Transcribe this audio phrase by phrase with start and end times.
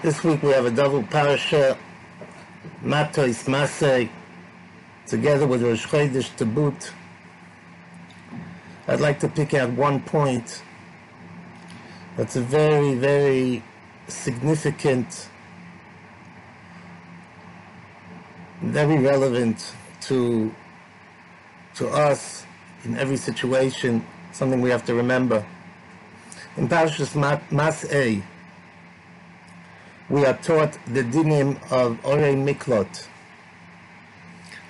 [0.00, 1.76] This week we have a double parasha,
[2.84, 4.08] Matois Masei,
[5.08, 6.92] together with Rosh Chodesh Tabut.
[8.86, 10.62] I'd like to pick out one point
[12.16, 13.64] that's a very, very
[14.06, 15.28] significant,
[18.62, 20.54] very relevant to
[21.74, 22.46] to us
[22.84, 25.44] in every situation, something we have to remember.
[26.56, 27.14] In Parashas
[27.50, 28.22] Mas'ei,
[30.10, 33.06] we are taught the dinim of Orei Miklot.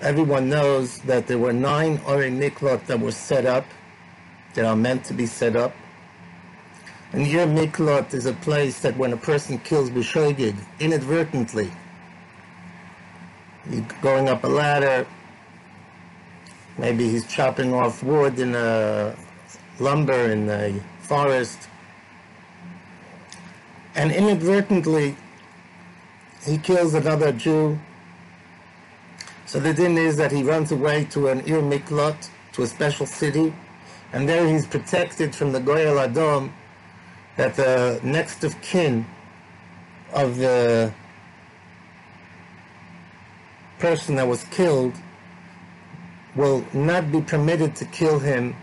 [0.01, 3.65] Everyone knows that there were nine Orei Miklot that were set up,
[4.55, 5.75] that are meant to be set up.
[7.13, 11.71] And your Miklot is a place that when a person kills B'shoigig, inadvertently,
[13.71, 15.07] you're going up a ladder,
[16.79, 19.15] maybe he's chopping off wood in a
[19.79, 21.69] lumber in a forest,
[23.95, 25.17] and inadvertently
[26.45, 27.79] he kills another Jew.
[29.47, 33.07] So the din is that he runs away to an Ir Miklot, to a special
[33.07, 33.55] city,
[34.13, 36.51] and there he's protected from the Goyal Adom,
[37.37, 39.07] that the next of kin
[40.13, 40.93] of the
[43.79, 44.95] person that was killed
[46.35, 48.55] will not be permitted to kill him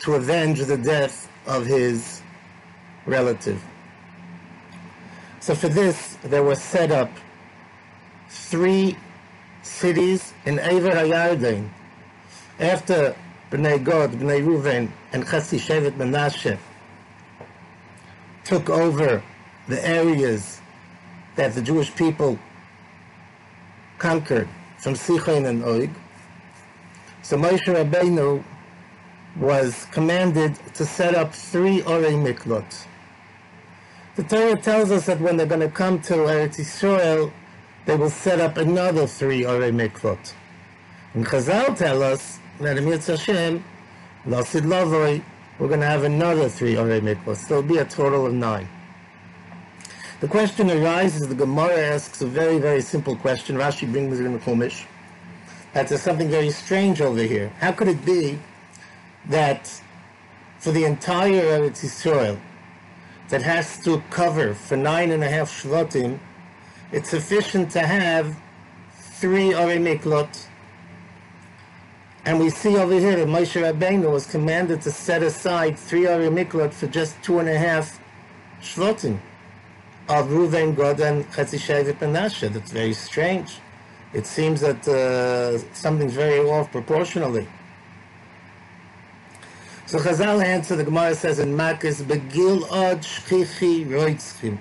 [0.00, 2.22] to avenge the death of his
[3.06, 3.62] relative.
[5.48, 7.10] So for this, there were set up
[8.28, 8.98] three
[9.62, 11.70] cities in Ever HaYarden.
[12.60, 13.16] After
[13.50, 16.58] Bnei Gad, Bnei Ruven, and Chatzi Shevet Menashe
[18.44, 19.22] took over
[19.68, 20.60] the areas
[21.36, 22.38] that the Jewish people
[23.96, 25.88] conquered from Sichon and Og,
[27.22, 28.44] so Moshe Rabbeinu
[29.38, 32.84] was commanded to set up three Orei Miklot.
[34.18, 37.30] The Torah tells us that when they're going to come to Eretz Yisrael,
[37.86, 40.32] they will set up another three Orei Miklot.
[41.14, 43.62] And Chazal tell us that in Yitz Hashem,
[44.26, 45.22] Lasid Lavoi,
[45.60, 47.36] we're going to have another three Orei Miklot.
[47.36, 48.68] So there'll be a total of nine.
[50.18, 53.54] The question arises, the Gemara asks a very, very simple question.
[53.54, 54.84] Rashi brings it in the Chumash
[55.74, 57.52] that there's something very strange over here.
[57.60, 58.40] How could it be
[59.28, 59.80] that
[60.58, 62.40] for the entire Eretz Yisrael
[63.28, 66.18] that has to cover for nine and a half shvatim,
[66.92, 68.36] it's sufficient to have
[69.20, 70.46] three Orei Miklot.
[72.24, 76.30] And we see over here that Moshe Rabbeinu was commanded to set aside three Orei
[76.30, 78.00] Miklot for just two and a half
[78.60, 79.18] shvatim
[80.08, 82.52] of Ruven, Gad, and Chetzi Shevet Menashe.
[82.52, 83.60] That's very strange
[84.12, 87.46] it seems that uh, something's very off proportionally.
[89.88, 94.58] So Chazal answer, the Gemara says in Makis, B'Gilad shchichi roitzchim.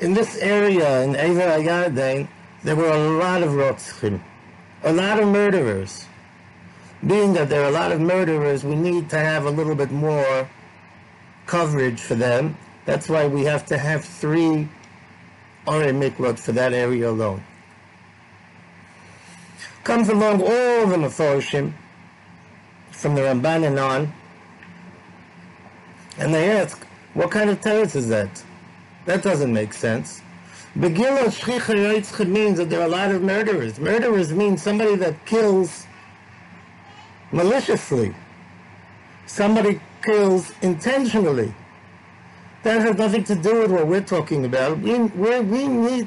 [0.00, 2.26] In this area, in Ever HaYarden,
[2.64, 4.20] there were a lot of roitzchim,
[4.82, 6.06] a lot of murderers.
[7.06, 9.92] Being that there are a lot of murderers, we need to have a little bit
[9.92, 10.50] more
[11.46, 12.56] coverage for them.
[12.86, 14.68] That's why we have to have three
[15.68, 17.44] Orei Miklot for that area alone
[19.84, 21.72] comes along all the Meforshim
[23.00, 24.12] from the Ramban and on,
[26.18, 28.44] and they ask, what kind of teretz is that?
[29.06, 30.20] That doesn't make sense.
[30.76, 33.80] B'Gilad Shchicha means that there are a lot of murderers.
[33.80, 35.86] Murderers mean somebody that kills
[37.32, 38.14] maliciously.
[39.26, 41.54] Somebody kills intentionally.
[42.62, 44.78] That has nothing to do with what we're talking about.
[44.78, 46.06] We, we need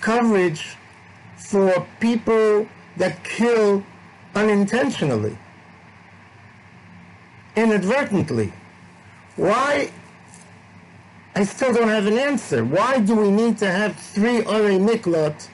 [0.00, 0.76] coverage
[1.36, 3.84] for people that kill
[4.34, 5.36] unintentionally,
[7.56, 8.52] inadvertently.
[9.36, 9.90] Why?
[11.34, 12.64] I still don't have an answer.
[12.64, 15.48] Why do we need to have three Orei Miklot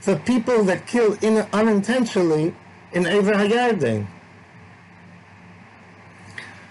[0.00, 2.54] for people that kill in, unintentionally
[2.92, 4.06] in Ever Hayarden?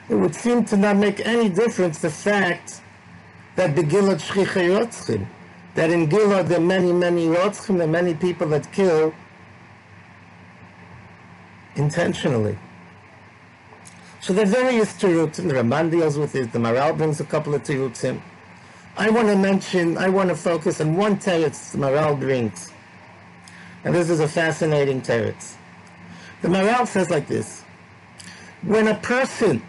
[0.09, 2.81] It would seem to not make any difference the fact
[3.55, 5.25] that the Gilad Shchicha
[5.75, 9.13] that in Gilad there are many, many Yotzchim, there are many people that kill
[11.75, 12.57] intentionally.
[14.21, 15.47] So there are various tirutim.
[15.47, 16.51] The Ramban deals with it.
[16.51, 18.21] The Maharal brings a couple of tirutim.
[18.95, 22.71] I want to mention, I want to focus on one teretz the Maharal brings.
[23.83, 25.55] And this is a fascinating teretz.
[26.43, 27.63] The Maharal says like this.
[28.61, 29.63] When a person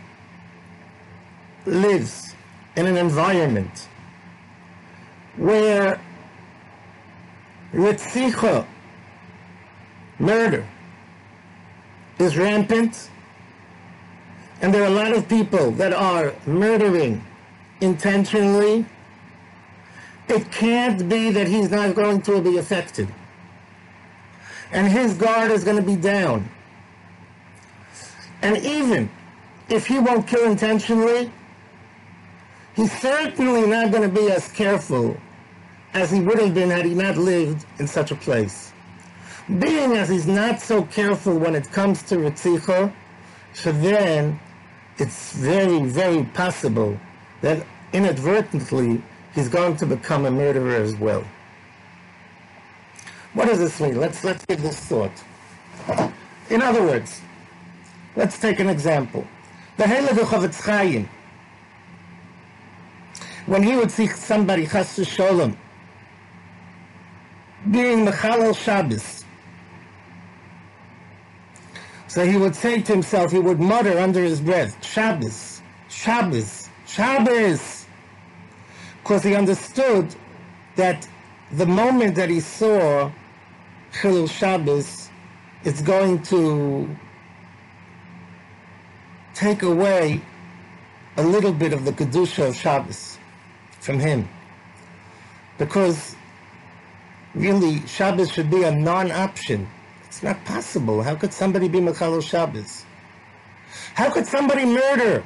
[1.65, 2.35] lives
[2.77, 3.89] in an environment
[5.37, 5.99] where
[7.73, 8.67] ritzicha,
[10.19, 10.67] murder,
[12.19, 13.09] is rampant,
[14.63, 17.23] and there are a lot of people that are murdering
[17.81, 18.87] intentionally,
[20.29, 23.09] It can't be that he's not going to be affected.
[24.73, 26.49] And his guard is going to be down.
[28.41, 29.11] And even
[29.69, 31.31] if he won't kill intentionally,
[32.75, 35.17] he's certainly not going to be as careful
[35.93, 38.73] as he would have been had he not lived in such a place.
[39.59, 42.93] Being as he's not so careful when it comes to Ritzicha,
[43.53, 44.41] so then
[44.99, 46.99] it's very, very possible
[47.41, 49.03] that inadvertently
[49.35, 51.25] he's going to become a murderer as well.
[53.35, 53.99] What does this mean?
[53.99, 55.13] Let's, let's give this thought.
[56.51, 57.21] In other words,
[58.15, 59.27] let's take an example.
[59.79, 61.09] The Hele Chofetz Chaim,
[63.47, 65.57] when he would see somebody, Chas Sholem,
[67.71, 69.22] being Mechalel Shabbos,
[72.13, 77.87] so he would say to himself, he would mutter under his breath, Shabbos, Shabbos, Shabbos.
[79.03, 80.15] Because he understood
[80.77, 81.09] that
[81.53, 83.11] the moment that he saw
[83.95, 85.09] Chilul Shabbos,
[85.65, 86.87] it's going to
[89.33, 90.21] take away
[91.17, 93.17] a little bit of the Kedusha of Shabbos
[93.81, 94.29] from him.
[95.57, 96.15] Because
[97.35, 99.67] really, Shabbos should be a non-option
[100.13, 101.03] it's not possible.
[101.03, 102.85] How could somebody be Mechalel Shabbos?
[103.95, 105.25] How could somebody murder?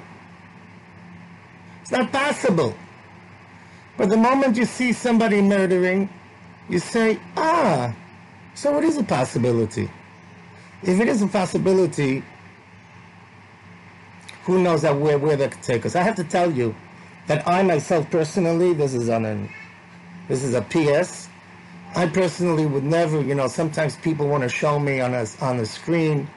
[1.82, 2.72] It's not possible.
[3.96, 6.08] But the moment you see somebody murdering,
[6.68, 7.96] you say, ah,
[8.54, 9.90] so it is a possibility.
[10.84, 12.22] If it is a possibility,
[14.44, 15.96] who knows where, where that could take us.
[15.96, 16.76] I have to tell you
[17.26, 19.50] that I myself personally, this is on an,
[20.28, 21.25] this is a PS,
[21.94, 25.56] I personally would never, you know, sometimes people want to show me on a, on
[25.56, 26.28] the screen,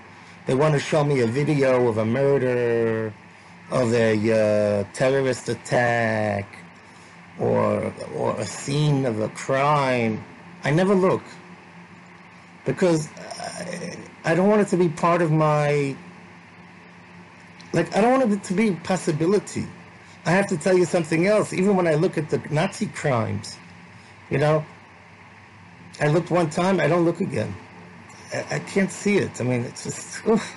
[0.45, 3.13] they want to show me a video of a murder,
[3.71, 6.45] of a uh, terrorist attack,
[7.39, 10.23] or, or a scene of a crime.
[10.63, 11.23] I never look.
[12.65, 15.95] Because I, I don't want it to be part of my,
[17.73, 19.67] like, I don't want it to be possibility.
[20.25, 21.53] I have to tell you something else.
[21.53, 23.57] Even when I look at the Nazi crimes,
[24.29, 24.65] you know,
[25.99, 27.53] I looked one time, I don't look again.
[28.33, 29.39] I, I can't see it.
[29.41, 30.55] I mean, it's just, oof.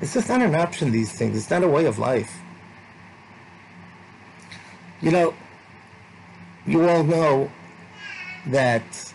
[0.00, 1.36] it's just not an option, these things.
[1.36, 2.40] It's not a way of life.
[5.00, 5.34] You know,
[6.66, 7.50] you all know
[8.46, 9.12] that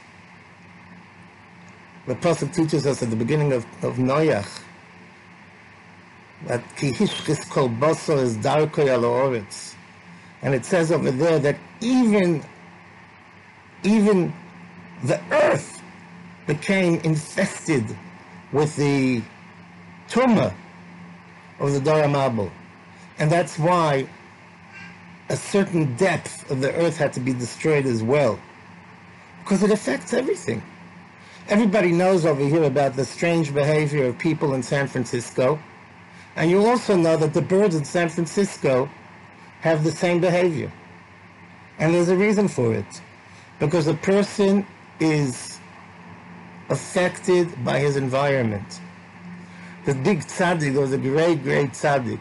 [2.05, 4.61] the Prophet teaches us at the beginning of, of Noach
[6.45, 9.35] that kihishkis kol basar is darkoi al
[10.41, 12.43] And it says over there that even,
[13.83, 14.33] even
[15.03, 15.81] the earth
[16.47, 17.85] became infested
[18.51, 19.21] with the
[20.07, 20.53] tumor
[21.59, 22.49] of the Dor HaMabul.
[23.19, 24.07] And that's why
[25.29, 28.39] a certain depth of the earth had to be destroyed as well.
[29.43, 30.63] Because it affects everything.
[31.47, 35.59] Everybody knows over here about the strange behavior of people in San Francisco.
[36.35, 38.89] And you also know that the birds in San Francisco
[39.61, 40.71] have the same behavior.
[41.79, 43.01] And there's a reason for it.
[43.59, 44.65] Because a person
[44.99, 45.59] is
[46.69, 48.79] affected by his environment.
[49.85, 52.19] The big tzaddik was a great, great tzaddik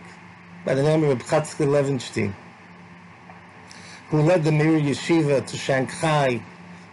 [0.64, 2.32] by the name of Chatzkel Levenstein,
[4.10, 6.42] who led the Mir Yeshiva to Shanghai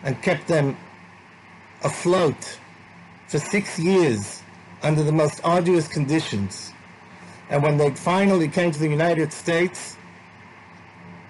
[0.03, 0.77] and kept them
[1.83, 2.59] afloat
[3.27, 4.41] for six years
[4.83, 6.73] under the most arduous conditions.
[7.49, 9.97] And when they finally came to the United States,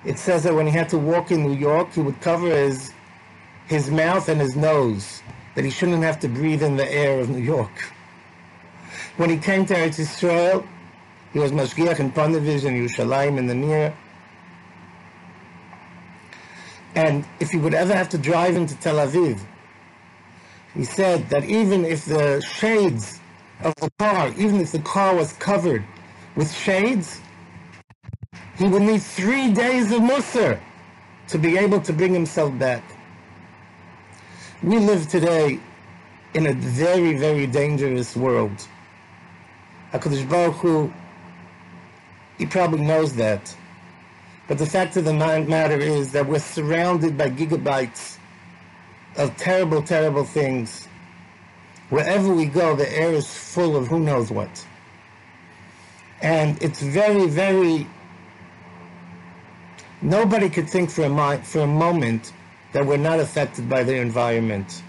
[0.06, 2.94] it says that when he had to walk in New York, he would cover his
[3.68, 5.22] his mouth and his nose,
[5.56, 7.92] that he shouldn't have to breathe in the air of New York.
[9.18, 10.68] When he came to Eretz Yisrael,
[11.34, 13.94] he was Mashgiach in Ponevezh and Yerushalayim in the near.
[16.96, 19.40] And if he would ever have to drive into Tel Aviv,
[20.74, 23.20] he said that even if the shades
[23.64, 25.84] of the car, even if the car was covered
[26.36, 27.20] with shades,
[28.58, 30.60] he would need three days of Musar
[31.28, 32.84] to be able to bring himself back.
[34.66, 35.60] We live today
[36.34, 38.68] in a very, very dangerous world.
[39.94, 40.92] HaKadosh Baruch Hu,
[42.40, 43.56] he probably knows that.
[44.48, 48.18] But the fact of the matter is that we're surrounded by gigabytes
[49.18, 50.88] of terrible, terrible things.
[51.92, 54.66] Wherever we go, the air is full of who knows what.
[56.24, 57.88] And it's very, very...
[60.02, 62.34] Nobody could think for a, for a moment
[62.76, 64.84] that we're not affected by the environment.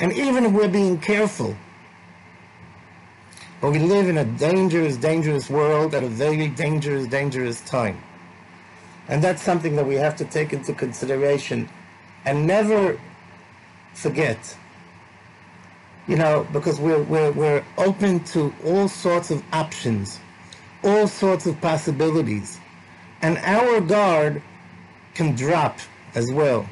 [0.00, 1.54] And even if we're being careful,
[3.60, 7.96] but we live in a dangerous, dangerous world at a very dangerous, dangerous time.
[9.06, 11.68] And that's something that we have to take into consideration
[12.24, 12.98] and never
[13.94, 14.56] forget.
[16.08, 20.18] You know, because we're, we're, we're open to all sorts of options,
[20.82, 22.58] all sorts of possibilities.
[23.22, 24.42] And our guard
[25.14, 25.78] can drop
[26.16, 26.68] as well.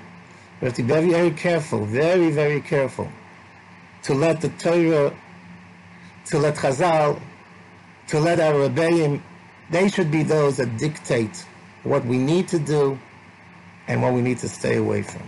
[0.60, 3.10] We have to be very, very careful, very, very careful
[4.04, 5.14] to let the Torah,
[6.26, 7.20] to let Chazal,
[8.08, 9.20] to let our Rebbeim,
[9.70, 11.44] they should be those that dictate
[11.82, 12.98] what we need to do
[13.88, 15.22] and what we need to stay away from.